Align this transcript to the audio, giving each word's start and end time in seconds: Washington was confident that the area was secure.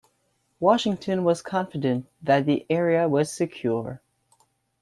Washington 0.59 1.23
was 1.23 1.43
confident 1.43 2.07
that 2.23 2.47
the 2.47 2.65
area 2.71 3.07
was 3.07 3.31
secure. 3.31 4.01